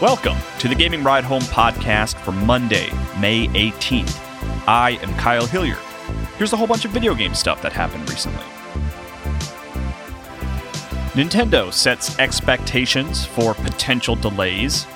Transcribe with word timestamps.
Welcome 0.00 0.38
to 0.60 0.66
the 0.66 0.74
Gaming 0.74 1.04
Ride 1.04 1.24
Home 1.24 1.42
podcast 1.42 2.14
for 2.20 2.32
Monday, 2.32 2.88
May 3.18 3.48
18th. 3.48 4.18
I 4.66 4.92
am 5.02 5.12
Kyle 5.16 5.44
Hilliard. 5.44 5.76
Here's 6.38 6.54
a 6.54 6.56
whole 6.56 6.66
bunch 6.66 6.86
of 6.86 6.90
video 6.90 7.14
game 7.14 7.34
stuff 7.34 7.60
that 7.60 7.74
happened 7.74 8.08
recently. 8.08 8.42
Nintendo 11.12 11.70
sets 11.70 12.18
expectations 12.18 13.26
for 13.26 13.52
potential 13.52 14.16
delays. 14.16 14.86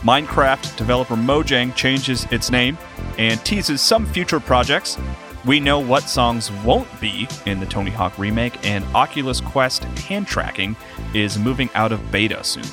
Minecraft 0.00 0.74
developer 0.78 1.16
Mojang 1.16 1.74
changes 1.74 2.24
its 2.32 2.50
name 2.50 2.78
and 3.18 3.44
teases 3.44 3.82
some 3.82 4.06
future 4.06 4.40
projects. 4.40 4.96
We 5.44 5.60
know 5.60 5.80
what 5.80 6.04
songs 6.04 6.50
won't 6.64 6.88
be 6.98 7.28
in 7.44 7.60
the 7.60 7.66
Tony 7.66 7.90
Hawk 7.90 8.18
remake, 8.18 8.66
and 8.66 8.86
Oculus 8.94 9.42
Quest 9.42 9.84
hand 9.84 10.26
tracking 10.26 10.76
is 11.12 11.38
moving 11.38 11.68
out 11.74 11.92
of 11.92 12.10
beta 12.10 12.42
soon. 12.42 12.64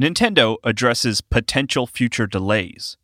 Nintendo 0.00 0.58
addresses 0.62 1.20
potential 1.20 1.84
future 1.84 2.28
delays. 2.28 2.96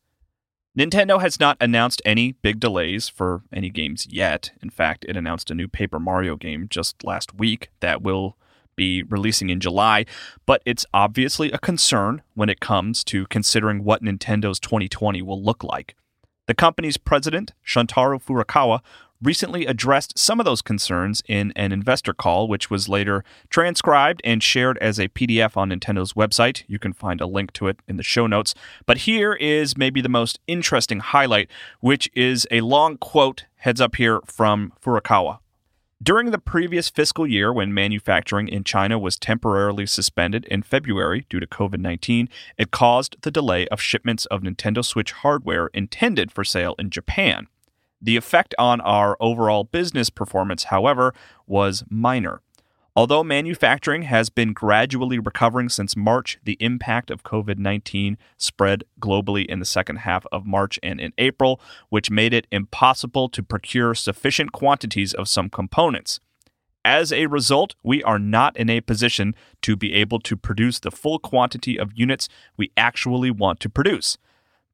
Nintendo 0.79 1.21
has 1.21 1.41
not 1.41 1.57
announced 1.61 2.01
any 2.05 2.33
big 2.33 2.61
delays 2.61 3.09
for 3.09 3.43
any 3.53 3.69
games 3.69 4.07
yet. 4.09 4.53
In 4.63 4.71
fact, 4.71 5.05
it 5.09 5.17
announced 5.17 5.51
a 5.51 5.55
new 5.55 5.67
Paper 5.67 5.99
Mario 5.99 6.37
game 6.37 6.67
just 6.71 7.03
last 7.03 7.35
week 7.35 7.71
that 7.81 8.03
will 8.03 8.37
be 8.77 9.03
releasing 9.03 9.51
in 9.51 9.59
July, 9.59 10.05
but 10.47 10.63
it's 10.65 10.87
obviously 10.95 11.51
a 11.51 11.59
concern 11.59 12.23
when 12.35 12.49
it 12.49 12.61
comes 12.61 13.03
to 13.05 13.27
considering 13.27 13.83
what 13.83 14.03
Nintendo's 14.03 14.61
2020 14.61 15.21
will 15.23 15.43
look 15.43 15.65
like. 15.65 15.97
The 16.47 16.55
company's 16.55 16.97
president, 16.97 17.55
Shuntaro 17.67 18.23
Furukawa, 18.23 18.81
recently 19.25 19.67
addressed 19.67 20.19
some 20.19 20.39
of 20.39 20.45
those 20.45 20.63
concerns 20.63 21.23
in 21.27 21.53
an 21.57 21.73
investor 21.73 22.13
call, 22.13 22.47
which 22.47 22.71
was 22.71 22.89
later 22.89 23.25
transcribed 23.49 24.21
and 24.25 24.43
shared 24.43 24.79
as 24.79 24.99
a 24.99 25.09
PDF 25.09 25.57
on 25.57 25.71
Nintendo's 25.71 26.13
website. 26.13 26.63
You 26.69 26.79
can 26.79 26.93
find 26.93 27.21
a 27.21 27.27
link 27.27 27.53
to 27.55 27.69
it 27.69 27.81
in 27.89 27.97
the 27.97 28.03
show 28.03 28.27
notes. 28.27 28.55
But 28.87 28.99
here 28.99 29.33
is 29.35 29.77
maybe 29.77 30.01
the 30.01 30.09
most 30.09 30.39
interesting 30.47 31.01
highlight, 31.01 31.51
which 31.81 32.11
is 32.15 32.47
a 32.51 32.61
long 32.61 32.99
quote, 32.99 33.45
heads 33.57 33.81
up 33.81 33.97
here 33.97 34.21
from 34.27 34.73
Furukawa. 34.83 35.39
During 36.03 36.33
the 36.33 36.39
previous 36.39 36.91
fiscal 36.91 37.27
year, 37.27 37.51
when 37.51 37.73
manufacturing 37.73 38.49
in 38.49 38.63
China 38.65 38.99
was 38.99 39.17
temporarily 39.17 39.87
suspended 39.87 40.45
in 40.47 40.63
February 40.63 41.25
due 41.31 41.41
to 41.41 41.47
COVID 41.47 41.79
19, 41.79 42.29
it 42.59 42.71
caused 42.71 43.17
the 43.23 43.31
delay 43.31 43.67
of 43.69 43.81
shipments 43.81 44.27
of 44.27 44.43
Nintendo 44.43 44.85
Switch 44.85 45.13
hardware 45.13 45.69
intended 45.69 46.31
for 46.31 46.45
sale 46.45 46.75
in 46.79 46.91
Japan. 46.91 47.47
The 48.05 48.19
effect 48.19 48.55
on 48.59 48.83
our 48.83 49.17
overall 49.19 49.65
business 49.65 50.11
performance, 50.11 50.65
however, 50.65 51.15
was 51.47 51.85
minor. 51.89 52.43
Although 52.95 53.25
manufacturing 53.25 54.03
has 54.03 54.29
been 54.29 54.53
gradually 54.53 55.19
recovering 55.19 55.71
since 55.71 55.97
March, 55.97 56.39
the 56.45 56.59
impact 56.61 57.11
of 57.11 57.23
COVID 57.23 57.57
19 57.57 58.19
spread 58.37 58.85
globally 59.01 59.47
in 59.47 59.59
the 59.59 59.65
second 59.65 59.97
half 60.01 60.27
of 60.31 60.45
March 60.45 60.79
and 60.83 61.01
in 61.01 61.15
April, 61.17 61.59
which 61.89 62.11
made 62.11 62.35
it 62.35 62.47
impossible 62.53 63.31
to 63.31 63.43
procure 63.43 63.95
sufficient 63.95 64.53
quantities 64.53 65.15
of 65.15 65.27
some 65.27 65.49
components. 65.49 66.21
As 66.85 67.11
a 67.11 67.25
result, 67.25 67.75
we 67.83 68.03
are 68.03 68.19
not 68.19 68.55
in 68.55 68.69
a 68.69 68.83
position 68.83 69.35
to 69.63 69.77
be 69.77 69.95
able 69.95 70.21
to 70.21 70.37
produce 70.37 70.79
the 70.79 70.91
full 70.91 71.19
quantity 71.19 71.79
of 71.79 71.93
units 71.95 72.29
we 72.59 72.71
actually 72.77 73.31
want 73.31 73.61
to 73.61 73.71
produce. 73.71 74.19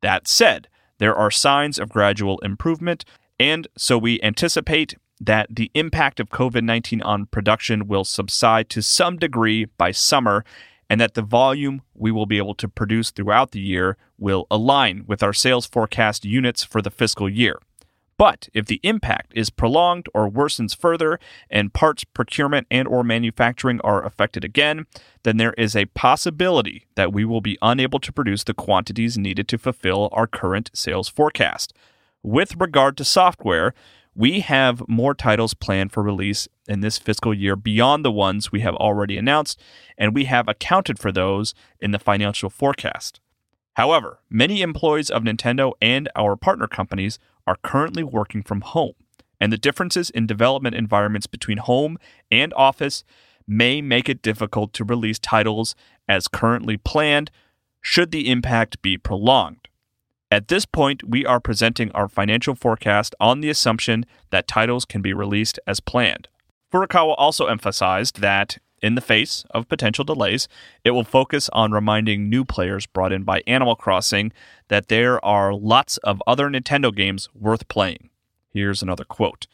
That 0.03 0.27
said, 0.27 0.67
there 1.01 1.15
are 1.15 1.31
signs 1.31 1.79
of 1.79 1.89
gradual 1.89 2.39
improvement, 2.41 3.07
and 3.41 3.67
so 3.77 3.97
we 3.97 4.21
anticipate 4.23 4.95
that 5.19 5.49
the 5.51 5.71
impact 5.75 6.21
of 6.21 6.29
COVID 6.29 6.63
19 6.63 7.01
on 7.03 7.27
production 7.27 7.89
will 7.89 8.05
subside 8.05 8.69
to 8.71 8.83
some 8.83 9.17
degree 9.17 9.65
by 9.65 9.93
summer, 9.93 10.45
and 10.91 11.01
that 11.01 11.15
the 11.15 11.23
volume 11.23 11.81
we 11.95 12.13
will 12.13 12.27
be 12.27 12.37
able 12.37 12.55
to 12.57 12.69
produce 12.69 13.11
throughout 13.11 13.53
the 13.53 13.61
year 13.61 13.97
will 14.19 14.47
align 14.51 15.05
with 15.07 15.23
our 15.23 15.33
sales 15.33 15.67
forecast 15.67 16.25
units 16.25 16.63
for 16.63 16.83
the 16.83 16.91
fiscal 16.91 17.31
year. 17.31 17.59
But 18.19 18.51
if 18.53 18.67
the 18.67 18.81
impact 18.83 19.33
is 19.35 19.49
prolonged 19.49 20.07
or 20.13 20.31
worsens 20.31 20.77
further 20.77 21.19
and 21.49 21.73
parts 21.73 22.05
procurement 22.05 22.67
and 22.71 22.87
or 22.87 23.03
manufacturing 23.03 23.81
are 23.81 24.05
affected 24.05 24.45
again, 24.45 24.85
then 25.23 25.39
there 25.39 25.55
is 25.55 25.75
a 25.75 25.87
possibility 25.87 26.87
that 26.97 27.15
we 27.15 27.25
will 27.25 27.41
be 27.41 27.57
unable 27.63 28.01
to 28.01 28.13
produce 28.13 28.45
the 28.45 28.53
quantities 28.53 29.17
needed 29.17 29.49
to 29.49 29.57
fulfill 29.57 30.11
our 30.13 30.27
current 30.27 30.71
sales 30.75 31.09
forecast. 31.09 31.73
With 32.23 32.57
regard 32.57 32.99
to 32.99 33.05
software, 33.05 33.73
we 34.15 34.41
have 34.41 34.87
more 34.87 35.15
titles 35.15 35.55
planned 35.55 35.93
for 35.93 36.03
release 36.03 36.49
in 36.69 36.81
this 36.81 36.99
fiscal 36.99 37.33
year 37.33 37.57
beyond 37.57 38.05
the 38.05 38.13
ones 38.13 38.53
we 38.53 38.61
have 38.61 38.75
already 38.75 39.17
announced, 39.17 39.59
and 39.97 40.15
we 40.15 40.27
have 40.27 40.47
accounted 40.47 40.99
for 40.99 41.11
those 41.11 41.55
in 41.81 41.93
the 41.93 41.99
financial 41.99 42.51
forecast. 42.51 43.21
However, 43.75 44.19
many 44.29 44.61
employees 44.61 45.09
of 45.09 45.23
Nintendo 45.23 45.73
and 45.81 46.11
our 46.15 46.37
partner 46.37 46.67
companies 46.67 47.19
are 47.47 47.57
currently 47.63 48.03
working 48.03 48.43
from 48.43 48.61
home, 48.61 48.95
and 49.41 49.51
the 49.51 49.57
differences 49.57 50.11
in 50.11 50.27
development 50.27 50.77
environments 50.77 51.27
between 51.27 51.59
home 51.59 51.97
and 52.31 52.53
office 52.55 53.03
may 53.47 53.81
make 53.81 54.11
it 54.11 54.21
difficult 54.21 54.75
to 54.75 54.85
release 54.85 55.19
titles 55.19 55.75
as 56.07 56.29
currently 56.29 56.77
planned 56.77 57.31
should 57.81 58.11
the 58.11 58.29
impact 58.29 58.83
be 58.83 58.99
prolonged. 58.99 59.69
At 60.33 60.47
this 60.47 60.65
point, 60.65 61.03
we 61.09 61.27
are 61.27 61.41
presenting 61.41 61.91
our 61.91 62.09
financial 62.09 62.55
forecast 62.55 63.17
on 63.19 63.41
the 63.41 63.51
assumption 63.51 64.07
that 64.31 64.47
titles 64.47 64.85
can 64.85 65.03
be 65.03 65.13
released 65.13 65.59
as 65.67 65.81
planned. 65.81 66.29
Furukawa 66.73 67.17
also 67.19 67.47
emphasized 67.47 68.21
that, 68.21 68.59
in 68.81 68.95
the 68.95 69.01
face 69.01 69.45
of 69.51 69.69
potential 69.69 70.05
delays, 70.05 70.47
it 70.85 70.93
will 70.93 71.03
focus 71.03 71.51
on 71.53 71.73
reminding 71.73 72.31
new 72.31 72.45
players 72.45 72.87
brought 72.87 73.13
in 73.13 73.25
by 73.25 73.43
Animal 73.49 73.75
Crossing 73.75 74.33
that 74.69 74.87
there 74.87 75.23
are 75.25 75.53
lots 75.53 75.97
of 75.99 76.23
other 76.29 76.49
Nintendo 76.49 76.95
games 76.95 77.29
worth 77.35 77.67
playing. 77.67 78.09
Here's 78.51 78.83
another 78.83 79.05
quote. 79.05 79.49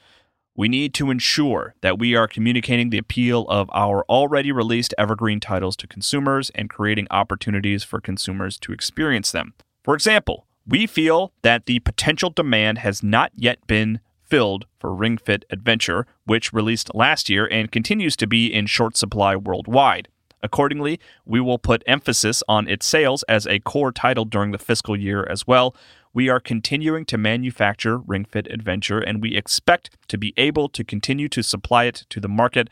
We 0.55 0.69
need 0.69 0.93
to 0.95 1.11
ensure 1.11 1.75
that 1.81 1.99
we 1.99 2.15
are 2.15 2.29
communicating 2.29 2.91
the 2.91 2.99
appeal 2.99 3.47
of 3.49 3.71
our 3.73 4.05
already 4.11 4.53
released 4.53 4.95
evergreen 4.99 5.41
titles 5.41 5.77
to 5.77 5.87
consumers 5.87 6.51
and 6.51 6.69
creating 6.69 7.07
opportunities 7.11 7.83
for 7.83 7.99
consumers 7.99 8.59
to 8.59 8.73
experience 8.73 9.33
them. 9.33 9.55
For 9.83 9.95
example, 9.95 10.47
we 10.67 10.87
feel 10.87 11.33
that 11.43 11.67
the 11.67 11.79
potential 11.81 12.31
demand 12.31 12.79
has 12.79 13.03
not 13.03 13.33
yet 13.35 13.65
been 13.67 14.01
filled 14.23 14.67
for 14.79 14.93
Ring 14.93 15.17
Fit 15.17 15.45
Adventure, 15.51 16.07
which 16.25 16.53
released 16.53 16.95
last 16.95 17.29
year 17.29 17.49
and 17.51 17.71
continues 17.71 18.17
to 18.17 18.27
be 18.27 18.53
in 18.53 18.67
short 18.67 18.97
supply 18.97 19.37
worldwide. 19.37 20.09
Accordingly, 20.43 21.01
we 21.25 21.41
will 21.41 21.59
put 21.59 21.83
emphasis 21.87 22.43
on 22.49 22.69
its 22.69 22.87
sales 22.87 23.23
as 23.25 23.47
a 23.47 23.61
core 23.61 23.93
title 23.93 24.25
during 24.25 24.51
the 24.51 24.59
fiscal 24.59 24.97
year 24.97 25.27
as 25.29 25.47
well. 25.47 25.75
We 26.13 26.29
are 26.29 26.41
continuing 26.41 27.05
to 27.07 27.19
manufacture 27.19 27.99
Ring 27.99 28.25
Fit 28.25 28.47
Adventure, 28.51 29.01
and 29.01 29.23
we 29.23 29.37
expect 29.37 29.91
to 30.09 30.19
be 30.19 30.35
able 30.37 30.69
to 30.71 30.85
continue 30.85 31.29
to 31.29 31.43
supply 31.43 31.85
it 31.85 32.05
to 32.11 32.21
the 32.21 32.29
market, 32.29 32.69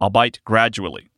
albeit 0.00 0.40
gradually. 0.44 1.10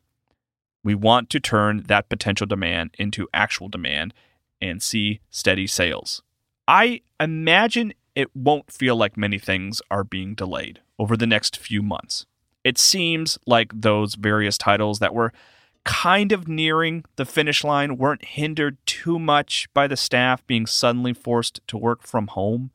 We 0.84 0.94
want 0.94 1.30
to 1.30 1.40
turn 1.40 1.84
that 1.88 2.08
potential 2.08 2.46
demand 2.46 2.94
into 2.98 3.28
actual 3.32 3.68
demand 3.68 4.14
and 4.60 4.82
see 4.82 5.20
steady 5.30 5.66
sales. 5.66 6.22
I 6.68 7.00
imagine 7.18 7.94
it 8.14 8.28
won't 8.36 8.70
feel 8.70 8.94
like 8.94 9.16
many 9.16 9.38
things 9.38 9.80
are 9.90 10.04
being 10.04 10.34
delayed 10.34 10.80
over 10.98 11.16
the 11.16 11.26
next 11.26 11.56
few 11.56 11.82
months. 11.82 12.26
It 12.62 12.76
seems 12.76 13.38
like 13.46 13.72
those 13.74 14.16
various 14.16 14.58
titles 14.58 14.98
that 14.98 15.14
were 15.14 15.32
kind 15.84 16.30
of 16.30 16.46
nearing 16.46 17.06
the 17.16 17.24
finish 17.24 17.64
line 17.64 17.96
weren't 17.96 18.22
hindered 18.22 18.76
too 18.84 19.18
much 19.18 19.66
by 19.72 19.86
the 19.86 19.96
staff 19.96 20.46
being 20.46 20.66
suddenly 20.66 21.14
forced 21.14 21.66
to 21.68 21.78
work 21.78 22.02
from 22.02 22.26
home. 22.26 22.70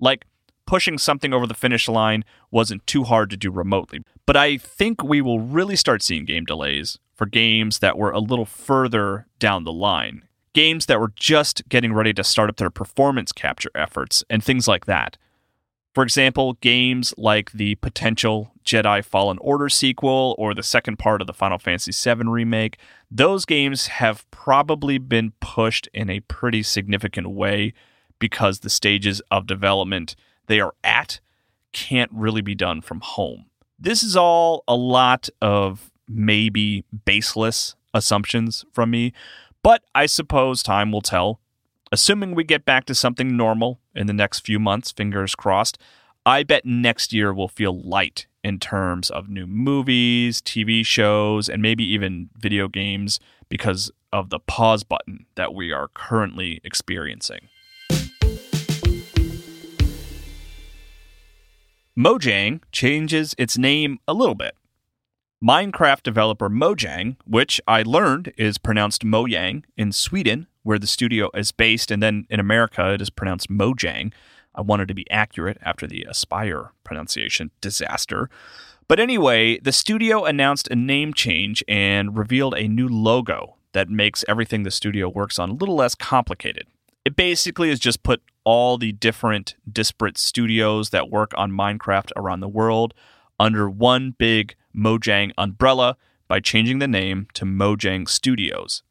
Like, 0.00 0.24
pushing 0.66 0.98
something 0.98 1.32
over 1.32 1.46
the 1.46 1.54
finish 1.54 1.88
line 1.88 2.24
wasn't 2.50 2.84
too 2.84 3.04
hard 3.04 3.30
to 3.30 3.36
do 3.36 3.52
remotely. 3.52 4.00
But 4.26 4.36
I 4.36 4.56
think 4.56 5.04
we 5.04 5.22
will 5.22 5.38
really 5.38 5.76
start 5.76 6.02
seeing 6.02 6.24
game 6.24 6.46
delays 6.46 6.98
for 7.14 7.26
games 7.26 7.78
that 7.78 7.96
were 7.96 8.10
a 8.10 8.18
little 8.18 8.44
further 8.44 9.28
down 9.38 9.62
the 9.62 9.72
line 9.72 10.26
games 10.56 10.86
that 10.86 10.98
were 10.98 11.12
just 11.14 11.68
getting 11.68 11.92
ready 11.92 12.14
to 12.14 12.24
start 12.24 12.48
up 12.48 12.56
their 12.56 12.70
performance 12.70 13.30
capture 13.30 13.70
efforts 13.74 14.24
and 14.30 14.42
things 14.42 14.66
like 14.66 14.86
that. 14.86 15.18
For 15.94 16.02
example, 16.02 16.54
games 16.54 17.12
like 17.18 17.52
the 17.52 17.74
potential 17.74 18.52
Jedi 18.64 19.04
Fallen 19.04 19.36
Order 19.42 19.68
sequel 19.68 20.34
or 20.38 20.54
the 20.54 20.62
second 20.62 20.98
part 20.98 21.20
of 21.20 21.26
the 21.26 21.34
Final 21.34 21.58
Fantasy 21.58 21.92
VII 21.92 22.26
remake, 22.26 22.78
those 23.10 23.44
games 23.44 23.88
have 23.88 24.24
probably 24.30 24.96
been 24.96 25.34
pushed 25.40 25.90
in 25.92 26.08
a 26.08 26.20
pretty 26.20 26.62
significant 26.62 27.28
way 27.28 27.74
because 28.18 28.60
the 28.60 28.70
stages 28.70 29.20
of 29.30 29.46
development 29.46 30.16
they 30.46 30.58
are 30.58 30.72
at 30.82 31.20
can't 31.74 32.10
really 32.14 32.40
be 32.40 32.54
done 32.54 32.80
from 32.80 33.00
home. 33.02 33.44
This 33.78 34.02
is 34.02 34.16
all 34.16 34.64
a 34.66 34.74
lot 34.74 35.28
of 35.42 35.90
maybe 36.08 36.82
baseless 37.04 37.76
assumptions 37.92 38.64
from 38.72 38.90
me, 38.90 39.12
but 39.62 39.82
I 39.94 40.06
suppose 40.06 40.62
time 40.62 40.92
will 40.92 41.00
tell. 41.00 41.40
Assuming 41.92 42.34
we 42.34 42.44
get 42.44 42.64
back 42.64 42.84
to 42.86 42.94
something 42.94 43.36
normal 43.36 43.80
in 43.94 44.06
the 44.06 44.12
next 44.12 44.40
few 44.40 44.58
months, 44.58 44.90
fingers 44.90 45.34
crossed, 45.34 45.78
I 46.24 46.42
bet 46.42 46.64
next 46.64 47.12
year 47.12 47.32
will 47.32 47.48
feel 47.48 47.80
light 47.80 48.26
in 48.42 48.58
terms 48.58 49.10
of 49.10 49.28
new 49.28 49.46
movies, 49.46 50.42
TV 50.42 50.84
shows, 50.84 51.48
and 51.48 51.62
maybe 51.62 51.84
even 51.84 52.30
video 52.36 52.66
games 52.68 53.20
because 53.48 53.90
of 54.12 54.30
the 54.30 54.40
pause 54.40 54.82
button 54.82 55.26
that 55.36 55.54
we 55.54 55.72
are 55.72 55.88
currently 55.94 56.60
experiencing. 56.64 57.48
Mojang 61.98 62.60
changes 62.72 63.34
its 63.38 63.56
name 63.56 63.98
a 64.06 64.12
little 64.12 64.34
bit. 64.34 64.54
Minecraft 65.44 66.02
developer 66.02 66.48
Mojang, 66.48 67.16
which 67.26 67.60
I 67.68 67.82
learned 67.82 68.32
is 68.38 68.56
pronounced 68.56 69.04
Mojang 69.04 69.64
in 69.76 69.92
Sweden, 69.92 70.46
where 70.62 70.78
the 70.78 70.86
studio 70.86 71.28
is 71.34 71.52
based, 71.52 71.90
and 71.90 72.02
then 72.02 72.26
in 72.30 72.40
America 72.40 72.94
it 72.94 73.02
is 73.02 73.10
pronounced 73.10 73.50
Mojang. 73.50 74.14
I 74.54 74.62
wanted 74.62 74.88
to 74.88 74.94
be 74.94 75.08
accurate 75.10 75.58
after 75.60 75.86
the 75.86 76.06
Aspyr 76.08 76.70
pronunciation 76.84 77.50
disaster. 77.60 78.30
But 78.88 78.98
anyway, 78.98 79.58
the 79.58 79.72
studio 79.72 80.24
announced 80.24 80.68
a 80.68 80.76
name 80.76 81.12
change 81.12 81.62
and 81.68 82.16
revealed 82.16 82.54
a 82.54 82.66
new 82.66 82.88
logo 82.88 83.56
that 83.72 83.90
makes 83.90 84.24
everything 84.26 84.62
the 84.62 84.70
studio 84.70 85.06
works 85.06 85.38
on 85.38 85.50
a 85.50 85.54
little 85.54 85.76
less 85.76 85.94
complicated. 85.94 86.66
It 87.04 87.14
basically 87.14 87.68
is 87.68 87.78
just 87.78 88.02
put 88.02 88.22
all 88.44 88.78
the 88.78 88.92
different 88.92 89.54
disparate 89.70 90.16
studios 90.16 90.90
that 90.90 91.10
work 91.10 91.32
on 91.36 91.52
Minecraft 91.52 92.10
around 92.16 92.40
the 92.40 92.48
world 92.48 92.94
under 93.38 93.68
one 93.68 94.14
big 94.16 94.54
Mojang 94.76 95.32
umbrella 95.38 95.96
by 96.28 96.40
changing 96.40 96.78
the 96.78 96.88
name 96.88 97.28
to 97.34 97.44
Mojang 97.44 98.08
Studios. 98.08 98.82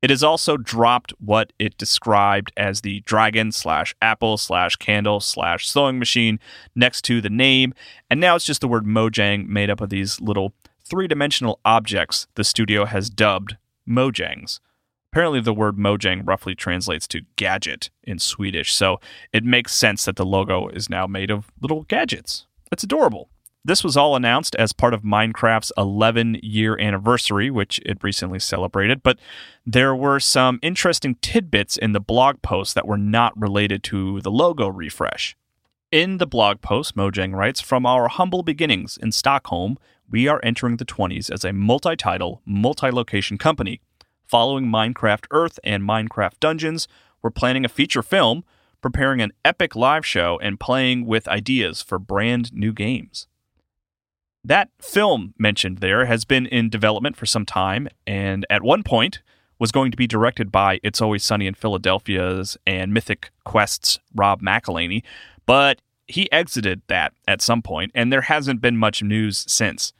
It 0.00 0.10
has 0.10 0.22
also 0.22 0.56
dropped 0.56 1.12
what 1.18 1.52
it 1.58 1.76
described 1.76 2.52
as 2.56 2.80
the 2.80 3.00
dragon 3.00 3.50
slash 3.50 3.94
apple 4.00 4.36
slash 4.36 4.76
candle 4.76 5.20
slash 5.20 5.68
sewing 5.68 5.98
machine 5.98 6.38
next 6.76 7.02
to 7.02 7.20
the 7.20 7.30
name, 7.30 7.74
and 8.08 8.20
now 8.20 8.36
it's 8.36 8.44
just 8.44 8.60
the 8.60 8.68
word 8.68 8.84
Mojang 8.84 9.48
made 9.48 9.70
up 9.70 9.80
of 9.80 9.90
these 9.90 10.20
little 10.20 10.54
three 10.84 11.08
dimensional 11.08 11.58
objects 11.64 12.28
the 12.36 12.44
studio 12.44 12.84
has 12.84 13.10
dubbed 13.10 13.56
Mojangs. 13.88 14.60
Apparently, 15.12 15.40
the 15.40 15.54
word 15.54 15.76
Mojang 15.76 16.26
roughly 16.26 16.54
translates 16.54 17.08
to 17.08 17.22
gadget 17.36 17.90
in 18.04 18.18
Swedish, 18.18 18.74
so 18.74 19.00
it 19.32 19.42
makes 19.42 19.74
sense 19.74 20.04
that 20.04 20.16
the 20.16 20.26
logo 20.26 20.68
is 20.68 20.88
now 20.88 21.06
made 21.06 21.30
of 21.30 21.50
little 21.60 21.82
gadgets. 21.84 22.46
It's 22.70 22.84
adorable. 22.84 23.30
This 23.64 23.84
was 23.84 23.96
all 23.96 24.16
announced 24.16 24.54
as 24.54 24.72
part 24.72 24.94
of 24.94 25.02
Minecraft's 25.02 25.72
11 25.76 26.40
year 26.42 26.78
anniversary, 26.78 27.50
which 27.50 27.80
it 27.84 28.02
recently 28.02 28.38
celebrated, 28.38 29.02
but 29.02 29.18
there 29.66 29.94
were 29.94 30.20
some 30.20 30.58
interesting 30.62 31.16
tidbits 31.16 31.76
in 31.76 31.92
the 31.92 32.00
blog 32.00 32.40
post 32.40 32.74
that 32.74 32.86
were 32.86 32.96
not 32.96 33.38
related 33.38 33.82
to 33.84 34.20
the 34.20 34.30
logo 34.30 34.68
refresh. 34.68 35.36
In 35.90 36.18
the 36.18 36.26
blog 36.26 36.60
post, 36.60 36.96
Mojang 36.96 37.34
writes 37.34 37.60
From 37.60 37.84
our 37.84 38.08
humble 38.08 38.42
beginnings 38.42 38.96
in 39.02 39.10
Stockholm, 39.10 39.76
we 40.10 40.28
are 40.28 40.40
entering 40.42 40.76
the 40.76 40.84
20s 40.84 41.30
as 41.30 41.44
a 41.44 41.52
multi 41.52 41.96
title, 41.96 42.40
multi 42.46 42.90
location 42.90 43.38
company. 43.38 43.80
Following 44.26 44.66
Minecraft 44.66 45.26
Earth 45.30 45.58
and 45.64 45.82
Minecraft 45.82 46.38
Dungeons, 46.40 46.88
we're 47.22 47.30
planning 47.30 47.64
a 47.64 47.68
feature 47.68 48.02
film, 48.02 48.44
preparing 48.80 49.20
an 49.20 49.32
epic 49.44 49.74
live 49.74 50.06
show, 50.06 50.38
and 50.42 50.60
playing 50.60 51.06
with 51.06 51.26
ideas 51.26 51.82
for 51.82 51.98
brand 51.98 52.52
new 52.52 52.72
games. 52.72 53.26
That 54.48 54.70
film 54.80 55.34
mentioned 55.38 55.78
there 55.78 56.06
has 56.06 56.24
been 56.24 56.46
in 56.46 56.70
development 56.70 57.16
for 57.16 57.26
some 57.26 57.44
time, 57.44 57.86
and 58.06 58.46
at 58.48 58.62
one 58.62 58.82
point 58.82 59.20
was 59.58 59.70
going 59.70 59.90
to 59.90 59.96
be 59.96 60.06
directed 60.06 60.50
by 60.50 60.80
It's 60.82 61.02
Always 61.02 61.22
Sunny 61.22 61.46
in 61.46 61.52
Philadelphia's 61.52 62.56
and 62.66 62.94
Mythic 62.94 63.30
Quest's 63.44 63.98
Rob 64.14 64.40
McElhenney, 64.40 65.02
but 65.44 65.82
he 66.06 66.32
exited 66.32 66.80
that 66.86 67.12
at 67.26 67.42
some 67.42 67.60
point, 67.60 67.92
and 67.94 68.10
there 68.10 68.22
hasn't 68.22 68.62
been 68.62 68.78
much 68.78 69.02
news 69.02 69.44
since. 69.46 69.92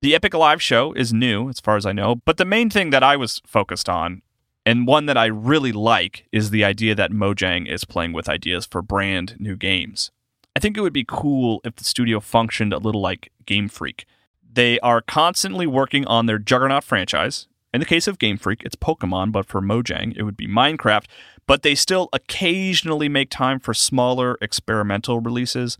The 0.00 0.14
Epic 0.14 0.32
Live 0.32 0.62
show 0.62 0.92
is 0.92 1.12
new, 1.12 1.48
as 1.48 1.58
far 1.58 1.76
as 1.76 1.84
I 1.84 1.90
know, 1.90 2.14
but 2.14 2.36
the 2.36 2.44
main 2.44 2.70
thing 2.70 2.90
that 2.90 3.02
I 3.02 3.16
was 3.16 3.42
focused 3.44 3.88
on, 3.88 4.22
and 4.64 4.86
one 4.86 5.06
that 5.06 5.18
I 5.18 5.26
really 5.26 5.72
like, 5.72 6.28
is 6.30 6.50
the 6.50 6.62
idea 6.62 6.94
that 6.94 7.10
Mojang 7.10 7.68
is 7.68 7.84
playing 7.84 8.12
with 8.12 8.28
ideas 8.28 8.64
for 8.64 8.80
brand 8.80 9.34
new 9.40 9.56
games. 9.56 10.12
I 10.54 10.60
think 10.60 10.76
it 10.76 10.82
would 10.82 10.92
be 10.92 11.04
cool 11.06 11.60
if 11.64 11.76
the 11.76 11.84
studio 11.84 12.20
functioned 12.20 12.72
a 12.72 12.78
little 12.78 13.00
like 13.00 13.32
Game 13.46 13.68
Freak. 13.68 14.04
They 14.52 14.78
are 14.80 15.00
constantly 15.00 15.66
working 15.66 16.06
on 16.06 16.26
their 16.26 16.38
Juggernaut 16.38 16.84
franchise. 16.84 17.48
In 17.72 17.80
the 17.80 17.86
case 17.86 18.06
of 18.06 18.18
Game 18.18 18.36
Freak, 18.36 18.62
it's 18.62 18.76
Pokemon, 18.76 19.32
but 19.32 19.46
for 19.46 19.62
Mojang, 19.62 20.14
it 20.14 20.24
would 20.24 20.36
be 20.36 20.46
Minecraft. 20.46 21.06
But 21.46 21.62
they 21.62 21.74
still 21.74 22.10
occasionally 22.12 23.08
make 23.08 23.30
time 23.30 23.58
for 23.58 23.72
smaller 23.72 24.36
experimental 24.42 25.20
releases. 25.20 25.78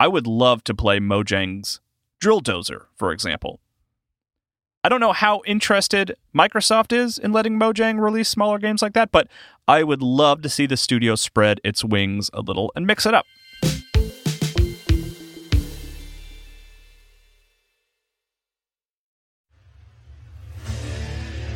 I 0.00 0.08
would 0.08 0.26
love 0.26 0.64
to 0.64 0.74
play 0.74 1.00
Mojang's 1.00 1.80
Drill 2.18 2.40
Dozer, 2.40 2.86
for 2.96 3.12
example. 3.12 3.60
I 4.82 4.88
don't 4.88 5.00
know 5.00 5.12
how 5.12 5.42
interested 5.44 6.16
Microsoft 6.34 6.96
is 6.96 7.18
in 7.18 7.32
letting 7.32 7.58
Mojang 7.58 8.00
release 8.00 8.28
smaller 8.28 8.58
games 8.58 8.80
like 8.80 8.94
that, 8.94 9.12
but 9.12 9.28
I 9.66 9.82
would 9.82 10.00
love 10.00 10.40
to 10.42 10.48
see 10.48 10.66
the 10.66 10.76
studio 10.78 11.14
spread 11.14 11.60
its 11.62 11.84
wings 11.84 12.30
a 12.32 12.40
little 12.40 12.72
and 12.74 12.86
mix 12.86 13.04
it 13.04 13.12
up. 13.12 13.26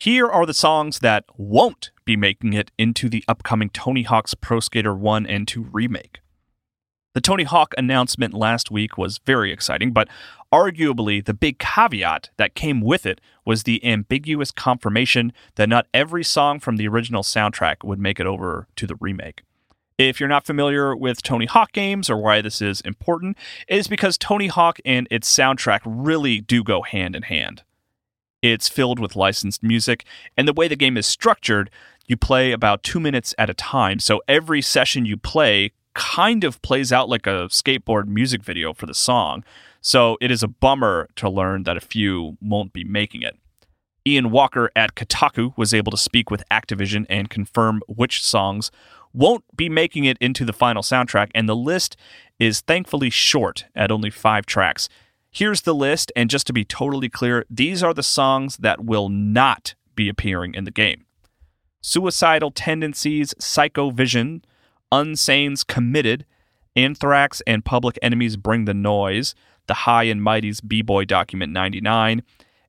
Here 0.00 0.26
are 0.26 0.46
the 0.46 0.54
songs 0.54 1.00
that 1.00 1.26
won't 1.36 1.90
be 2.06 2.16
making 2.16 2.54
it 2.54 2.70
into 2.78 3.10
the 3.10 3.22
upcoming 3.28 3.68
Tony 3.68 4.02
Hawk's 4.02 4.32
Pro 4.32 4.58
Skater 4.58 4.94
1 4.94 5.26
and 5.26 5.46
2 5.46 5.68
remake. 5.72 6.20
The 7.12 7.20
Tony 7.20 7.44
Hawk 7.44 7.74
announcement 7.76 8.32
last 8.32 8.70
week 8.70 8.96
was 8.96 9.20
very 9.26 9.52
exciting, 9.52 9.92
but 9.92 10.08
arguably 10.50 11.22
the 11.22 11.34
big 11.34 11.58
caveat 11.58 12.30
that 12.38 12.54
came 12.54 12.80
with 12.80 13.04
it 13.04 13.20
was 13.44 13.64
the 13.64 13.84
ambiguous 13.84 14.50
confirmation 14.50 15.34
that 15.56 15.68
not 15.68 15.86
every 15.92 16.24
song 16.24 16.60
from 16.60 16.78
the 16.78 16.88
original 16.88 17.22
soundtrack 17.22 17.84
would 17.84 17.98
make 17.98 18.18
it 18.18 18.26
over 18.26 18.68
to 18.76 18.86
the 18.86 18.96
remake. 19.02 19.42
If 19.98 20.18
you're 20.18 20.30
not 20.30 20.46
familiar 20.46 20.96
with 20.96 21.22
Tony 21.22 21.44
Hawk 21.44 21.72
games 21.72 22.08
or 22.08 22.16
why 22.16 22.40
this 22.40 22.62
is 22.62 22.80
important, 22.80 23.36
it 23.68 23.76
is 23.76 23.86
because 23.86 24.16
Tony 24.16 24.46
Hawk 24.46 24.78
and 24.82 25.06
its 25.10 25.30
soundtrack 25.30 25.80
really 25.84 26.40
do 26.40 26.64
go 26.64 26.80
hand 26.80 27.14
in 27.14 27.24
hand. 27.24 27.64
It's 28.42 28.68
filled 28.68 28.98
with 28.98 29.16
licensed 29.16 29.62
music, 29.62 30.04
and 30.36 30.48
the 30.48 30.52
way 30.52 30.68
the 30.68 30.76
game 30.76 30.96
is 30.96 31.06
structured, 31.06 31.70
you 32.06 32.16
play 32.16 32.52
about 32.52 32.82
two 32.82 33.00
minutes 33.00 33.34
at 33.38 33.50
a 33.50 33.54
time. 33.54 33.98
So 33.98 34.22
every 34.26 34.62
session 34.62 35.06
you 35.06 35.16
play 35.16 35.72
kind 35.94 36.44
of 36.44 36.60
plays 36.62 36.92
out 36.92 37.08
like 37.08 37.26
a 37.26 37.48
skateboard 37.48 38.06
music 38.06 38.42
video 38.42 38.72
for 38.72 38.86
the 38.86 38.94
song. 38.94 39.44
So 39.80 40.16
it 40.20 40.30
is 40.30 40.42
a 40.42 40.48
bummer 40.48 41.08
to 41.16 41.28
learn 41.28 41.64
that 41.64 41.76
a 41.76 41.80
few 41.80 42.36
won't 42.40 42.72
be 42.72 42.84
making 42.84 43.22
it. 43.22 43.36
Ian 44.06 44.30
Walker 44.30 44.70
at 44.74 44.94
Kotaku 44.94 45.56
was 45.56 45.74
able 45.74 45.90
to 45.90 45.96
speak 45.96 46.30
with 46.30 46.42
Activision 46.50 47.06
and 47.10 47.28
confirm 47.28 47.82
which 47.86 48.24
songs 48.24 48.70
won't 49.12 49.44
be 49.56 49.68
making 49.68 50.04
it 50.04 50.16
into 50.20 50.44
the 50.44 50.52
final 50.52 50.82
soundtrack, 50.82 51.30
and 51.34 51.48
the 51.48 51.56
list 51.56 51.96
is 52.38 52.60
thankfully 52.60 53.10
short 53.10 53.66
at 53.74 53.90
only 53.90 54.10
five 54.10 54.46
tracks. 54.46 54.88
Here's 55.30 55.62
the 55.62 55.74
list, 55.74 56.10
and 56.16 56.28
just 56.28 56.46
to 56.48 56.52
be 56.52 56.64
totally 56.64 57.08
clear, 57.08 57.44
these 57.48 57.82
are 57.82 57.94
the 57.94 58.02
songs 58.02 58.56
that 58.58 58.84
will 58.84 59.08
not 59.08 59.74
be 59.94 60.08
appearing 60.08 60.54
in 60.54 60.64
the 60.64 60.70
game 60.70 61.04
Suicidal 61.80 62.50
Tendencies, 62.50 63.32
Cyco 63.34 63.92
Vision, 63.92 64.44
Unsane's 64.90 65.62
Committed, 65.62 66.26
Anthrax 66.74 67.42
and 67.46 67.64
Public 67.64 67.98
Enemy's 68.02 68.36
Bring 68.36 68.64
the 68.64 68.74
Noise, 68.74 69.34
The 69.66 69.74
High 69.74 70.04
and 70.04 70.22
Mighty's 70.22 70.60
B 70.60 70.82
Boy 70.82 71.04
Document 71.04 71.52
99, 71.52 72.22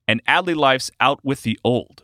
and 0.08 0.24
Adley 0.26 0.56
Life's 0.56 0.92
Out 1.00 1.24
with 1.24 1.44
the 1.44 1.60
Old. 1.64 2.04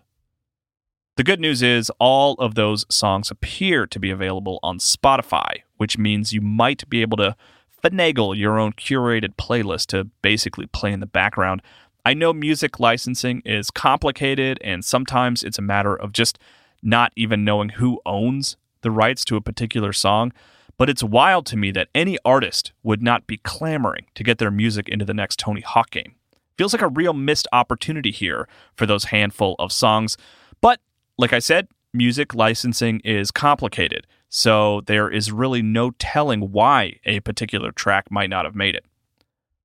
The 1.18 1.24
good 1.24 1.40
news 1.40 1.62
is 1.64 1.92
all 2.00 2.34
of 2.36 2.56
those 2.56 2.86
songs 2.90 3.32
appear 3.32 3.88
to 3.88 4.00
be 4.00 4.12
available 4.12 4.60
on 4.62 4.78
Spotify, 4.78 5.62
which 5.78 5.98
means 5.98 6.34
you 6.34 6.42
might 6.42 6.88
be 6.90 7.02
able 7.02 7.18
to 7.18 7.36
finagle 7.84 8.36
your 8.36 8.60
own 8.60 8.74
curated 8.74 9.36
playlist 9.36 9.88
to 9.88 10.06
basically 10.22 10.68
play 10.68 10.92
in 10.92 11.00
the 11.00 11.06
background. 11.06 11.62
I 12.06 12.14
know 12.14 12.34
music 12.34 12.80
licensing 12.80 13.42
is 13.46 13.70
complicated, 13.70 14.60
and 14.64 14.84
sometimes 14.84 15.44
it's 15.44 15.60
a 15.60 15.62
matter 15.64 15.96
of 15.96 16.12
just 16.12 16.40
not 16.82 17.12
even 17.16 17.44
knowing 17.44 17.70
who 17.70 18.00
owns 18.06 18.58
the 18.82 18.92
rights 18.92 19.26
to 19.26 19.36
a 19.36 19.42
particular 19.42 19.94
song. 19.94 20.32
But 20.78 20.90
it's 20.90 21.04
wild 21.04 21.46
to 21.48 21.58
me 21.58 21.72
that 21.72 21.90
any 21.96 22.18
artist 22.24 22.72
would 22.84 23.02
not 23.02 23.26
be 23.26 23.38
clamoring 23.38 24.06
to 24.14 24.24
get 24.24 24.38
their 24.38 24.52
music 24.52 24.88
into 24.88 25.06
the 25.06 25.14
next 25.14 25.40
Tony 25.40 25.62
Hawk 25.62 25.90
game. 25.90 26.16
Feels 26.58 26.74
like 26.74 26.84
a 26.84 26.88
real 26.88 27.14
missed 27.14 27.48
opportunity 27.52 28.12
here 28.12 28.48
for 28.76 28.86
those 28.86 29.06
handful 29.06 29.56
of 29.60 29.72
songs. 29.72 30.18
But 30.62 30.80
like 31.18 31.34
I 31.34 31.40
said, 31.40 31.68
music 31.94 32.36
licensing 32.36 33.00
is 33.02 33.32
complicated, 33.32 34.06
so 34.30 34.82
there 34.82 35.10
is 35.10 35.32
really 35.32 35.62
no 35.62 35.92
telling 35.92 36.52
why 36.52 37.00
a 37.06 37.20
particular 37.22 37.72
track 37.72 38.12
might 38.12 38.30
not 38.30 38.46
have 38.46 38.56
made 38.56 38.76
it. 38.76 38.86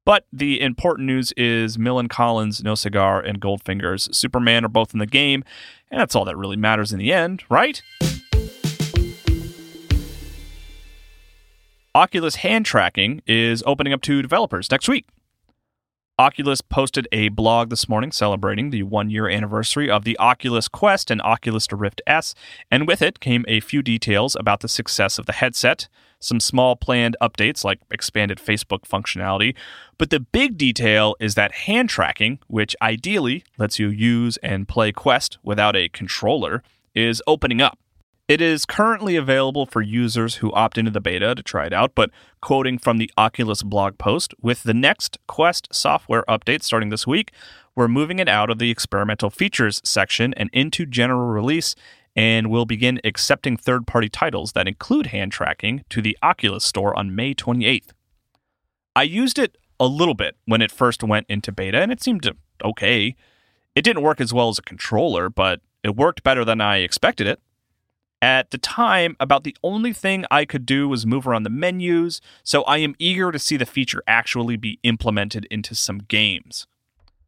But 0.05 0.27
the 0.33 0.61
important 0.61 1.07
news 1.07 1.33
is 1.37 1.79
Millencolin's, 1.79 2.63
No 2.63 2.75
Cigar, 2.75 3.21
and 3.21 3.41
Goldfinger's 3.41 4.09
Superman 4.17 4.65
are 4.65 4.69
both 4.69 4.93
in 4.93 4.99
the 4.99 5.07
game, 5.07 5.45
and 5.91 6.01
that's 6.01 6.17
all 6.17 6.25
that 6.25 6.37
really 6.37 6.57
matters 6.57 6.93
in 6.93 6.99
the 6.99 7.13
end, 7.13 7.45
right? 7.49 7.81
Oculus 11.95 12.37
hand 12.37 12.67
tracking 12.67 13.23
is 13.27 13.63
opening 13.67 13.93
up 13.93 14.01
to 14.03 14.23
developers 14.23 14.71
next 14.71 14.89
week. 14.89 15.07
Oculus 16.19 16.61
posted 16.61 17.09
a 17.11 17.31
blog 17.31 17.71
this 17.71 17.89
morning 17.89 18.13
celebrating 18.13 18.69
the 18.69 18.83
one 18.83 19.09
year 19.09 19.29
anniversary 19.29 19.91
of 19.91 20.05
the 20.05 20.19
Oculus 20.19 20.69
Quest 20.69 21.11
and 21.11 21.23
Oculus 21.23 21.67
Rift 21.73 22.03
S, 22.07 22.35
and 22.71 22.87
with 22.87 23.01
it 23.01 23.19
came 23.19 23.47
a 23.49 23.61
few 23.61 23.81
details 23.81 24.37
about 24.37 24.61
the 24.61 24.69
success 24.69 25.19
of 25.19 25.25
the 25.25 25.33
headset, 25.33 25.89
some 26.21 26.39
small 26.39 26.77
planned 26.77 27.17
updates 27.23 27.65
like 27.65 27.81
expanded 27.91 28.37
Facebook 28.37 28.83
functionality. 28.83 29.55
But 29.97 30.11
the 30.11 30.21
big 30.21 30.59
detail 30.59 31.17
is 31.19 31.35
that 31.35 31.53
hand 31.53 31.89
tracking, 31.89 32.41
which 32.47 32.77
ideally 32.83 33.43
lets 33.57 33.79
you 33.79 33.89
use 33.89 34.37
and 34.43 34.69
play 34.69 34.93
Quest 34.93 35.39
without 35.43 35.75
a 35.75 35.89
controller, 35.89 36.63
is 36.95 37.23
opening 37.27 37.63
up. 37.63 37.79
It 38.33 38.41
is 38.41 38.65
currently 38.65 39.17
available 39.17 39.67
for 39.67 39.83
users 39.83 40.37
who 40.37 40.55
opt 40.55 40.79
into 40.79 40.91
the 40.91 41.03
beta 41.03 41.35
to 41.35 41.43
try 41.43 41.67
it 41.67 41.75
out, 41.75 41.95
but 41.95 42.09
quoting 42.41 42.79
from 42.79 42.97
the 42.97 43.11
Oculus 43.19 43.63
blog 43.63 43.99
post, 43.99 44.33
with 44.41 44.63
the 44.63 44.73
next 44.73 45.19
Quest 45.27 45.69
software 45.71 46.25
update 46.27 46.63
starting 46.63 46.89
this 46.89 47.07
week, 47.07 47.31
we're 47.77 47.89
moving 47.89 48.21
it 48.21 48.31
out 48.31 48.49
of 48.49 48.59
the 48.59 48.71
experimental 48.71 49.29
features 49.29 49.83
section 49.85 50.33
and 50.33 50.49
into 50.55 50.87
general 50.87 51.29
release, 51.29 51.75
and 52.17 52.47
we'll 52.47 52.65
begin 52.65 53.03
accepting 53.05 53.59
third 53.59 53.87
party 53.87 54.09
titles 54.09 54.53
that 54.53 54.67
include 54.67 55.09
hand 55.09 55.31
tracking 55.31 55.85
to 55.91 56.01
the 56.01 56.17
Oculus 56.23 56.65
store 56.65 56.99
on 56.99 57.15
May 57.15 57.35
28th. 57.35 57.91
I 58.97 59.03
used 59.03 59.39
it 59.39 59.59
a 59.79 59.87
little 59.87 60.15
bit 60.15 60.39
when 60.47 60.63
it 60.63 60.73
first 60.73 61.03
went 61.03 61.27
into 61.29 61.53
beta, 61.53 61.83
and 61.83 61.93
it 61.93 62.03
seemed 62.03 62.27
okay. 62.65 63.15
It 63.75 63.83
didn't 63.83 64.03
work 64.03 64.23
as 64.23 64.33
well 64.33 64.49
as 64.49 64.59
a 64.59 64.63
controller, 64.63 65.29
but 65.29 65.61
it 65.85 65.97
worked 65.97 66.23
better 66.23 66.47
than 66.47 66.63
I 66.63 66.79
expected 66.79 67.27
it. 67.27 67.39
At 68.23 68.53
the 68.53 68.59
time, 68.59 69.17
about 69.19 69.43
the 69.43 69.57
only 69.65 69.93
thing 69.93 70.25
I 70.31 70.45
could 70.45 70.65
do 70.65 70.89
was 70.89 71.05
move 71.05 71.27
around 71.27 71.43
the 71.43 71.51
menus, 71.51 72.21
so 72.45 72.63
I 72.63 72.79
am 72.79 72.95
eager 73.01 73.33
to 73.33 73.39
see 73.39 73.57
the 73.57 73.67
feature 73.67 74.01
actually 74.07 74.57
be 74.57 74.79
implemented 74.85 75.45
into 75.51 75.75
some 75.75 75.99
games. 75.99 76.69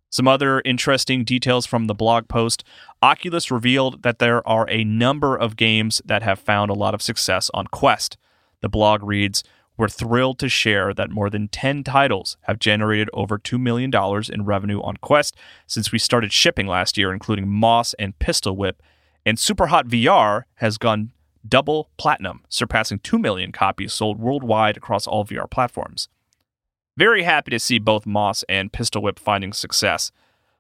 Some 0.09 0.29
other 0.29 0.63
interesting 0.65 1.25
details 1.25 1.67
from 1.67 1.89
the 1.89 1.95
blog 1.95 2.29
post 2.29 2.63
Oculus 3.03 3.51
revealed 3.51 4.05
that 4.05 4.21
there 4.21 4.47
are 4.47 4.71
a 4.71 4.85
number 4.85 5.35
of 5.37 5.57
games 5.57 6.01
that 6.05 6.23
have 6.23 6.39
found 6.39 6.71
a 6.71 6.75
lot 6.75 6.95
of 6.95 7.03
success 7.03 7.51
on 7.53 7.67
Quest. 7.67 8.17
The 8.61 8.69
blog 8.69 9.03
reads, 9.03 9.43
we're 9.77 9.89
thrilled 9.89 10.39
to 10.39 10.49
share 10.49 10.95
that 10.95 11.11
more 11.11 11.29
than 11.29 11.49
10 11.49 11.83
titles 11.83 12.37
have 12.43 12.61
generated 12.61 13.11
over 13.13 13.37
$2 13.37 13.61
million 13.61 13.91
in 14.33 14.45
revenue 14.45 14.81
on 14.81 14.99
Quest 14.99 15.37
since 15.67 15.91
we 15.91 15.99
started 15.99 16.33
shipping 16.33 16.69
last 16.69 16.97
year, 16.97 17.13
including 17.13 17.49
Moss 17.49 17.95
and 17.95 18.17
Pistol 18.21 18.57
Whip, 18.57 18.81
and 19.27 19.39
Superhot 19.39 19.85
VR 19.85 20.45
has 20.57 20.79
gone 20.79 21.13
double 21.47 21.91
platinum, 21.97 22.43
surpassing 22.49 22.99
2 23.01 23.19
million 23.19 23.53
copies 23.53 23.93
sold 23.93 24.19
worldwide 24.19 24.77
across 24.77 25.07
all 25.07 25.25
VR 25.25 25.51
platforms. 25.51 26.09
Very 26.97 27.25
happy 27.25 27.51
to 27.51 27.59
see 27.59 27.79
both 27.79 28.07
Moss 28.07 28.45
and 28.49 28.73
Pistol 28.73 29.03
Whip 29.03 29.19
finding 29.19 29.53
success. 29.53 30.13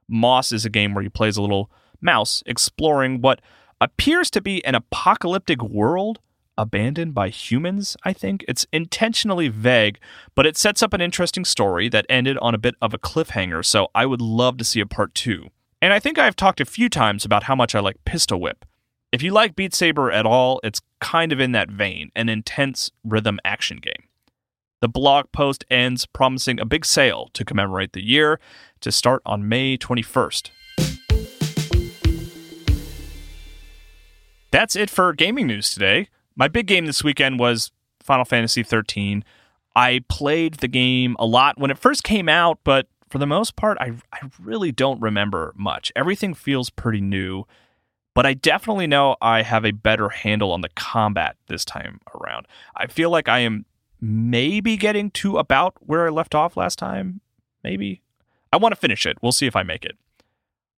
Moss 0.09 0.53
is 0.53 0.65
a 0.65 0.71
game 0.71 0.95
where 0.95 1.05
you 1.05 1.11
play 1.11 1.29
as 1.29 1.37
a 1.37 1.43
little 1.43 1.71
mouse 2.01 2.43
exploring 2.47 3.21
what 3.21 3.41
appears 3.81 4.31
to 4.31 4.41
be 4.41 4.65
an 4.65 4.75
apocalyptic 4.75 5.63
world 5.63 6.21
abandoned 6.57 7.15
by 7.15 7.29
humans, 7.29 7.97
I 8.05 8.13
think. 8.13 8.45
It's 8.47 8.67
intentionally 8.73 9.49
vague, 9.49 9.99
but 10.35 10.47
it 10.47 10.57
sets 10.57 10.83
up 10.83 10.93
an 10.93 11.01
interesting 11.01 11.45
story 11.45 11.89
that 11.89 12.07
ended 12.09 12.39
on 12.39 12.55
a 12.55 12.59
bit 12.59 12.75
of 12.81 12.95
a 12.95 12.99
cliffhanger, 12.99 13.65
so 13.65 13.89
I 13.95 14.07
would 14.07 14.21
love 14.21 14.57
to 14.59 14.65
see 14.65 14.81
a 14.81 14.87
part 14.87 15.15
two. 15.15 15.49
And 15.85 15.93
I 15.93 16.01
think 16.01 16.19
I've 16.19 16.35
talked 16.35 16.63
a 16.63 16.65
few 16.65 16.89
times 16.89 17.27
about 17.27 17.43
how 17.43 17.55
much 17.55 17.75
I 17.75 17.81
like 17.81 18.07
Pistol 18.07 18.41
Whip. 18.41 18.65
If 19.13 19.23
you 19.23 19.33
like 19.33 19.55
Beat 19.55 19.75
Saber 19.75 20.11
at 20.11 20.25
all, 20.25 20.59
it's 20.65 20.81
kind 21.03 21.31
of 21.31 21.41
in 21.41 21.53
that 21.53 21.69
vein, 21.69 22.11
an 22.17 22.31
intense 22.31 22.91
rhythm 23.05 23.39
action 23.45 23.81
game. 23.83 24.09
The 24.81 24.89
blog 24.89 25.31
post 25.31 25.63
ends 25.71 26.07
promising 26.07 26.59
a 26.59 26.65
big 26.65 26.87
sale 26.87 27.29
to 27.35 27.45
commemorate 27.45 27.93
the 27.93 28.03
year 28.03 28.41
to 28.81 28.91
start 28.91 29.21
on 29.27 29.47
May 29.47 29.77
21st. 29.77 30.49
That's 34.53 34.77
it 34.77 34.89
for 34.89 35.13
gaming 35.13 35.49
news 35.49 35.71
today. 35.71 36.09
My 36.35 36.49
big 36.49 36.67
game 36.67 36.87
this 36.87 37.05
weekend 37.05 37.39
was 37.39 37.73
Final 38.03 38.25
Fantasy 38.25 38.63
13. 38.63 39.23
I 39.77 40.03
played 40.09 40.55
the 40.55 40.69
game 40.69 41.15
a 41.19 41.27
lot 41.27 41.59
when 41.59 41.71
it 41.71 41.77
first 41.77 42.05
came 42.05 42.31
out, 42.31 42.59
but 42.65 42.87
for 43.15 43.19
the 43.19 43.27
most 43.29 43.55
part, 43.55 43.79
I, 43.81 43.93
I 44.13 44.29
really 44.41 44.73
don't 44.73 45.01
remember 45.01 45.53
much. 45.57 45.93
Everything 45.95 46.35
feels 46.35 46.69
pretty 46.69 47.01
new, 47.01 47.45
but 48.13 48.27
I 48.27 48.35
definitely 48.35 48.89
know 48.89 49.15
I 49.23 49.43
have 49.43 49.65
a 49.65 49.71
better 49.71 50.09
handle 50.09 50.51
on 50.51 50.63
the 50.63 50.69
combat 50.71 51.37
this 51.47 51.65
time 51.65 52.01
around. 52.13 52.49
I 52.77 52.89
feel 52.89 53.11
like 53.11 53.29
I 53.29 53.39
am 53.39 53.67
maybe 54.01 54.77
getting 54.77 55.13
to 55.13 55.39
about 55.39 55.77
where 55.79 56.09
I 56.09 56.11
left 56.11 56.35
off 56.35 56.57
last 56.57 56.77
time. 56.77 57.21
Maybe. 57.63 58.03
I 58.53 58.57
want 58.57 58.75
to 58.75 58.81
finish 58.81 59.07
it. 59.07 59.17
We'll 59.23 59.31
see 59.31 59.47
if 59.47 59.55
I 59.55 59.63
make 59.63 59.85
it. 59.85 59.97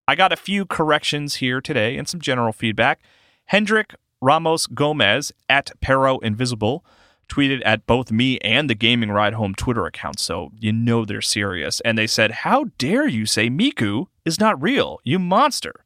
I 0.06 0.14
got 0.14 0.30
a 0.30 0.36
few 0.36 0.66
corrections 0.66 1.36
here 1.36 1.62
today 1.62 1.96
and 1.96 2.06
some 2.06 2.20
general 2.20 2.52
feedback. 2.52 3.00
Hendrik 3.46 3.94
Ramos 4.20 4.66
Gomez 4.66 5.32
at 5.48 5.70
Pero 5.80 6.18
Invisible 6.18 6.84
tweeted 7.28 7.60
at 7.64 7.86
both 7.86 8.10
me 8.10 8.38
and 8.38 8.70
the 8.70 8.74
Gaming 8.74 9.10
Ride 9.10 9.34
Home 9.34 9.54
Twitter 9.54 9.86
account, 9.86 10.18
so 10.18 10.50
you 10.58 10.72
know 10.72 11.04
they're 11.04 11.20
serious. 11.20 11.80
And 11.80 11.98
they 11.98 12.06
said, 12.06 12.30
How 12.30 12.66
dare 12.78 13.08
you 13.08 13.26
say 13.26 13.48
Miku 13.48 14.06
is 14.24 14.40
not 14.40 14.60
real, 14.60 15.00
you 15.04 15.18
monster? 15.18 15.84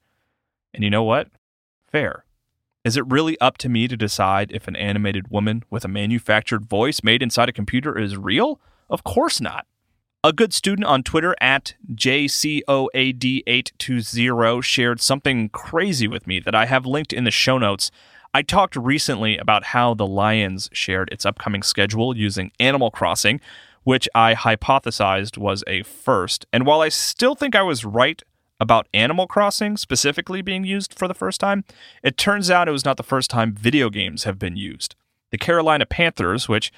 And 0.72 0.84
you 0.84 0.90
know 0.90 1.02
what? 1.02 1.28
Fair. 1.90 2.24
Is 2.84 2.96
it 2.96 3.06
really 3.06 3.38
up 3.40 3.58
to 3.58 3.68
me 3.68 3.88
to 3.88 3.96
decide 3.96 4.50
if 4.52 4.66
an 4.66 4.76
animated 4.76 5.28
woman 5.28 5.64
with 5.68 5.84
a 5.84 5.88
manufactured 5.88 6.64
voice 6.64 7.02
made 7.02 7.22
inside 7.22 7.50
a 7.50 7.52
computer 7.52 7.98
is 7.98 8.16
real? 8.16 8.58
Of 8.88 9.04
course 9.04 9.40
not. 9.40 9.66
A 10.22 10.32
good 10.32 10.52
student 10.52 10.86
on 10.86 11.02
Twitter 11.02 11.34
at 11.40 11.74
JCOAD820 11.94 14.62
shared 14.62 15.00
something 15.00 15.48
crazy 15.48 16.06
with 16.06 16.26
me 16.26 16.40
that 16.40 16.54
I 16.54 16.66
have 16.66 16.84
linked 16.84 17.14
in 17.14 17.24
the 17.24 17.30
show 17.30 17.56
notes 17.56 17.90
I 18.32 18.42
talked 18.42 18.76
recently 18.76 19.38
about 19.38 19.64
how 19.64 19.94
the 19.94 20.06
Lions 20.06 20.68
shared 20.72 21.08
its 21.10 21.26
upcoming 21.26 21.62
schedule 21.62 22.16
using 22.16 22.52
Animal 22.60 22.90
Crossing, 22.90 23.40
which 23.82 24.08
I 24.14 24.34
hypothesized 24.34 25.36
was 25.36 25.64
a 25.66 25.82
first. 25.82 26.46
And 26.52 26.64
while 26.64 26.80
I 26.80 26.90
still 26.90 27.34
think 27.34 27.56
I 27.56 27.62
was 27.62 27.84
right 27.84 28.22
about 28.60 28.86
Animal 28.92 29.26
Crossing 29.26 29.76
specifically 29.76 30.42
being 30.42 30.64
used 30.64 30.94
for 30.96 31.08
the 31.08 31.14
first 31.14 31.40
time. 31.40 31.64
It 32.02 32.16
turns 32.16 32.50
out 32.50 32.68
it 32.68 32.72
was 32.72 32.84
not 32.84 32.98
the 32.98 33.02
first 33.02 33.30
time 33.30 33.54
video 33.54 33.88
games 33.88 34.24
have 34.24 34.38
been 34.38 34.56
used. 34.56 34.94
The 35.30 35.38
Carolina 35.38 35.86
Panthers, 35.86 36.48
which 36.48 36.70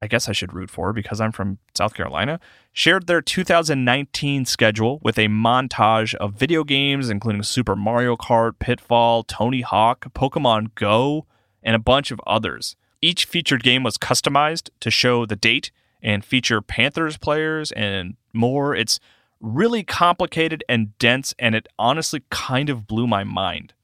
I 0.00 0.06
guess 0.06 0.28
I 0.28 0.32
should 0.32 0.52
root 0.52 0.70
for 0.70 0.92
because 0.92 1.20
I'm 1.20 1.32
from 1.32 1.58
South 1.76 1.94
Carolina, 1.94 2.38
shared 2.72 3.06
their 3.06 3.20
2019 3.20 4.44
schedule 4.44 5.00
with 5.02 5.18
a 5.18 5.26
montage 5.26 6.14
of 6.14 6.34
video 6.34 6.62
games, 6.62 7.10
including 7.10 7.42
Super 7.42 7.74
Mario 7.74 8.16
Kart, 8.16 8.58
Pitfall, 8.60 9.24
Tony 9.24 9.62
Hawk, 9.62 10.12
Pokemon 10.14 10.74
Go, 10.76 11.26
and 11.62 11.74
a 11.74 11.80
bunch 11.80 12.10
of 12.10 12.20
others. 12.26 12.76
Each 13.02 13.24
featured 13.24 13.62
game 13.62 13.82
was 13.82 13.98
customized 13.98 14.70
to 14.80 14.90
show 14.90 15.26
the 15.26 15.36
date 15.36 15.72
and 16.00 16.24
feature 16.24 16.60
Panthers 16.60 17.16
players 17.16 17.72
and 17.72 18.16
more. 18.32 18.74
It's 18.74 19.00
really 19.40 19.82
complicated 19.82 20.62
and 20.68 20.96
dense, 20.98 21.34
and 21.38 21.54
it 21.54 21.66
honestly 21.78 22.22
kind 22.30 22.70
of 22.70 22.86
blew 22.86 23.06
my 23.06 23.24
mind. 23.24 23.74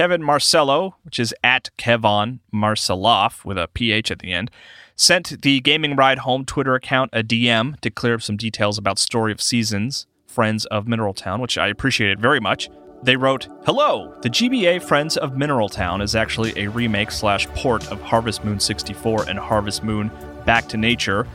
Kevin 0.00 0.22
Marcello, 0.22 0.96
which 1.02 1.18
is 1.18 1.34
at 1.44 1.68
Kevon 1.76 2.38
Marceloff 2.50 3.44
with 3.44 3.58
a 3.58 3.68
PH 3.68 4.10
at 4.10 4.20
the 4.20 4.32
end, 4.32 4.50
sent 4.96 5.42
the 5.42 5.60
Gaming 5.60 5.94
Ride 5.94 6.20
Home 6.20 6.46
Twitter 6.46 6.74
account 6.74 7.10
a 7.12 7.22
DM 7.22 7.78
to 7.80 7.90
clear 7.90 8.14
up 8.14 8.22
some 8.22 8.38
details 8.38 8.78
about 8.78 8.98
Story 8.98 9.30
of 9.30 9.42
Seasons, 9.42 10.06
Friends 10.26 10.64
of 10.64 10.88
Mineral 10.88 11.12
Town, 11.12 11.38
which 11.38 11.58
I 11.58 11.66
appreciated 11.66 12.18
very 12.18 12.40
much. 12.40 12.70
They 13.02 13.16
wrote, 13.16 13.48
Hello! 13.66 14.18
The 14.22 14.30
GBA 14.30 14.82
Friends 14.84 15.18
of 15.18 15.36
Mineral 15.36 15.68
Town 15.68 16.00
is 16.00 16.16
actually 16.16 16.54
a 16.56 16.68
remake 16.68 17.10
slash 17.10 17.46
port 17.48 17.86
of 17.92 18.00
Harvest 18.00 18.42
Moon 18.42 18.58
64 18.58 19.28
and 19.28 19.38
Harvest 19.38 19.84
Moon 19.84 20.10
Back 20.46 20.66
to 20.68 20.78
Nature, 20.78 21.26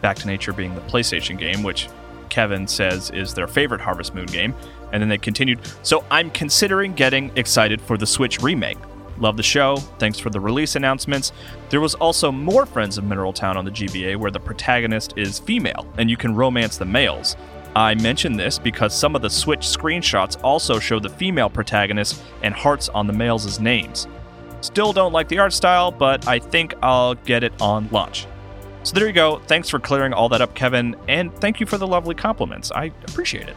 Back 0.00 0.16
to 0.20 0.26
Nature 0.26 0.54
being 0.54 0.74
the 0.74 0.80
PlayStation 0.80 1.36
game, 1.36 1.62
which 1.62 1.90
Kevin 2.30 2.66
says 2.66 3.10
is 3.10 3.34
their 3.34 3.46
favorite 3.46 3.82
Harvest 3.82 4.14
Moon 4.14 4.24
game. 4.24 4.54
And 4.94 5.02
then 5.02 5.08
they 5.08 5.18
continued, 5.18 5.58
So 5.82 6.04
I'm 6.08 6.30
considering 6.30 6.94
getting 6.94 7.36
excited 7.36 7.80
for 7.80 7.98
the 7.98 8.06
Switch 8.06 8.40
remake. 8.40 8.78
Love 9.18 9.36
the 9.36 9.42
show. 9.42 9.76
Thanks 9.98 10.20
for 10.20 10.30
the 10.30 10.38
release 10.38 10.76
announcements. 10.76 11.32
There 11.68 11.80
was 11.80 11.96
also 11.96 12.30
more 12.30 12.64
Friends 12.64 12.96
of 12.96 13.02
Mineral 13.02 13.32
Town 13.32 13.56
on 13.56 13.64
the 13.64 13.72
GBA 13.72 14.16
where 14.16 14.30
the 14.30 14.38
protagonist 14.38 15.14
is 15.16 15.40
female 15.40 15.84
and 15.98 16.08
you 16.08 16.16
can 16.16 16.32
romance 16.32 16.76
the 16.76 16.84
males. 16.84 17.36
I 17.74 17.96
mention 17.96 18.36
this 18.36 18.56
because 18.56 18.96
some 18.96 19.16
of 19.16 19.22
the 19.22 19.28
Switch 19.30 19.62
screenshots 19.62 20.40
also 20.44 20.78
show 20.78 21.00
the 21.00 21.08
female 21.08 21.50
protagonist 21.50 22.22
and 22.44 22.54
hearts 22.54 22.88
on 22.88 23.08
the 23.08 23.12
males' 23.12 23.58
names. 23.58 24.06
Still 24.60 24.92
don't 24.92 25.12
like 25.12 25.26
the 25.26 25.38
art 25.38 25.52
style, 25.52 25.90
but 25.90 26.28
I 26.28 26.38
think 26.38 26.72
I'll 26.82 27.16
get 27.16 27.42
it 27.42 27.52
on 27.60 27.88
launch. 27.90 28.28
So 28.84 28.94
there 28.94 29.08
you 29.08 29.12
go. 29.12 29.40
Thanks 29.46 29.68
for 29.68 29.80
clearing 29.80 30.12
all 30.12 30.28
that 30.28 30.40
up, 30.40 30.54
Kevin, 30.54 30.94
and 31.08 31.34
thank 31.40 31.58
you 31.58 31.66
for 31.66 31.78
the 31.78 31.86
lovely 31.86 32.14
compliments. 32.14 32.70
I 32.70 32.92
appreciate 33.08 33.48
it. 33.48 33.56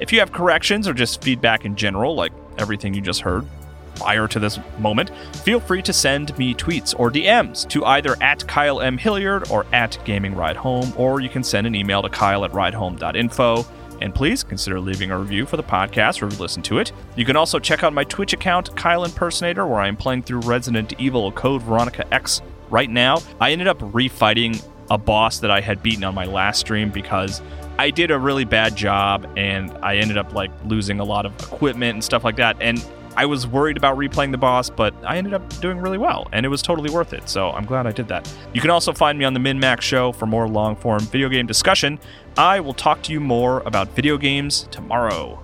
If 0.00 0.12
you 0.12 0.18
have 0.20 0.32
corrections 0.32 0.88
or 0.88 0.94
just 0.94 1.22
feedback 1.22 1.64
in 1.64 1.76
general, 1.76 2.14
like 2.14 2.32
everything 2.58 2.94
you 2.94 3.00
just 3.00 3.20
heard, 3.20 3.46
prior 3.94 4.26
to 4.28 4.38
this 4.38 4.58
moment, 4.78 5.10
feel 5.36 5.60
free 5.60 5.82
to 5.82 5.92
send 5.92 6.36
me 6.38 6.54
tweets 6.54 6.98
or 6.98 7.10
DMs 7.10 7.68
to 7.68 7.84
either 7.84 8.16
at 8.20 8.46
Kyle 8.46 8.80
M. 8.80 8.98
Hilliard 8.98 9.50
or 9.50 9.66
at 9.72 9.98
Gaming 10.04 10.34
Ride 10.34 10.56
Home, 10.56 10.92
or 10.96 11.20
you 11.20 11.28
can 11.28 11.44
send 11.44 11.66
an 11.66 11.74
email 11.74 12.02
to 12.02 12.08
kyle 12.08 12.44
at 12.44 12.52
ridehome.info. 12.52 13.66
And 14.00 14.12
please 14.14 14.42
consider 14.42 14.80
leaving 14.80 15.12
a 15.12 15.18
review 15.18 15.46
for 15.46 15.56
the 15.56 15.62
podcast 15.62 16.20
or 16.20 16.26
listen 16.26 16.62
to 16.64 16.78
it. 16.78 16.92
You 17.16 17.24
can 17.24 17.36
also 17.36 17.60
check 17.60 17.84
out 17.84 17.92
my 17.92 18.04
Twitch 18.04 18.32
account, 18.32 18.74
Kyle 18.76 19.04
Impersonator, 19.04 19.66
where 19.66 19.80
I 19.80 19.88
am 19.88 19.96
playing 19.96 20.24
through 20.24 20.40
Resident 20.40 20.92
Evil 20.98 21.30
Code 21.30 21.62
Veronica 21.62 22.12
X 22.12 22.42
right 22.70 22.90
now. 22.90 23.22
I 23.40 23.52
ended 23.52 23.68
up 23.68 23.78
refighting 23.78 24.62
a 24.90 24.98
boss 24.98 25.38
that 25.38 25.50
I 25.50 25.60
had 25.60 25.82
beaten 25.82 26.04
on 26.04 26.14
my 26.14 26.24
last 26.24 26.58
stream 26.58 26.90
because 26.90 27.40
I 27.76 27.90
did 27.90 28.10
a 28.10 28.18
really 28.18 28.44
bad 28.44 28.76
job 28.76 29.26
and 29.36 29.76
I 29.82 29.96
ended 29.96 30.16
up 30.16 30.32
like 30.32 30.50
losing 30.64 31.00
a 31.00 31.04
lot 31.04 31.26
of 31.26 31.32
equipment 31.40 31.94
and 31.94 32.04
stuff 32.04 32.24
like 32.24 32.36
that. 32.36 32.56
And 32.60 32.84
I 33.16 33.26
was 33.26 33.46
worried 33.46 33.76
about 33.76 33.96
replaying 33.96 34.32
the 34.32 34.38
boss, 34.38 34.70
but 34.70 34.94
I 35.04 35.16
ended 35.18 35.34
up 35.34 35.60
doing 35.60 35.78
really 35.78 35.98
well, 35.98 36.26
and 36.32 36.44
it 36.44 36.48
was 36.48 36.62
totally 36.62 36.90
worth 36.90 37.12
it. 37.12 37.28
So 37.28 37.50
I'm 37.50 37.64
glad 37.64 37.86
I 37.86 37.92
did 37.92 38.08
that. 38.08 38.32
You 38.52 38.60
can 38.60 38.70
also 38.70 38.92
find 38.92 39.16
me 39.18 39.24
on 39.24 39.34
the 39.34 39.40
MinnMax 39.40 39.82
Show 39.82 40.10
for 40.10 40.26
more 40.26 40.48
long 40.48 40.74
form 40.74 41.00
video 41.00 41.28
game 41.28 41.46
discussion. 41.46 41.98
I 42.36 42.58
will 42.58 42.74
talk 42.74 43.02
to 43.04 43.12
you 43.12 43.20
more 43.20 43.60
about 43.66 43.88
video 43.90 44.18
games 44.18 44.66
tomorrow. 44.72 45.40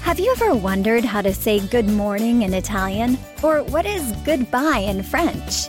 Have 0.00 0.18
you 0.18 0.32
ever 0.32 0.54
wondered 0.54 1.04
how 1.04 1.20
to 1.22 1.32
say 1.32 1.60
good 1.68 1.88
morning 1.88 2.42
in 2.42 2.52
Italian? 2.54 3.16
Or 3.42 3.62
what 3.64 3.86
is 3.86 4.10
goodbye 4.24 4.78
in 4.78 5.02
French? 5.02 5.68